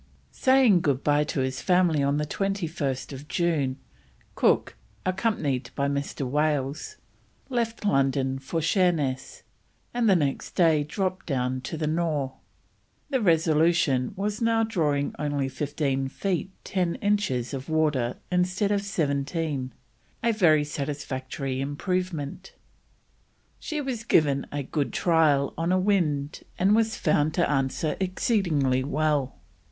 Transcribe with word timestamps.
Saying 0.31 0.81
goodbye 0.81 1.23
to 1.25 1.41
his 1.41 1.61
family 1.61 2.01
on 2.01 2.17
21st 2.17 3.27
June, 3.27 3.77
Cook, 4.33 4.75
accompanied 5.05 5.69
by 5.75 5.87
Mr. 5.87 6.27
Wales, 6.27 6.95
left 7.49 7.85
London 7.85 8.39
for 8.39 8.63
Sheerness, 8.63 9.43
and 9.93 10.09
the 10.09 10.15
next 10.15 10.55
day 10.55 10.83
dropped 10.83 11.27
down 11.27 11.61
to 11.61 11.77
the 11.77 11.85
Nore. 11.85 12.33
The 13.11 13.21
Resolution 13.21 14.13
was 14.15 14.41
now 14.41 14.63
drawing 14.63 15.13
only 15.19 15.47
fifteen 15.47 16.07
feet 16.07 16.49
ten 16.63 16.95
inches 16.95 17.53
of 17.53 17.69
water 17.69 18.17
instead 18.31 18.71
of 18.71 18.81
seventeen, 18.81 19.71
a 20.23 20.31
very 20.31 20.63
satisfactory 20.63 21.61
improvement. 21.61 22.53
She 23.59 23.79
was 23.81 24.03
given 24.03 24.47
a 24.51 24.63
good 24.63 24.93
trial 24.93 25.53
on 25.55 25.71
a 25.71 25.77
wind, 25.79 26.41
and 26.57 26.75
was 26.75 26.97
found 26.97 27.35
"to 27.35 27.47
answer 27.47 27.95
exceeding 27.99 28.89
well." 28.89 29.35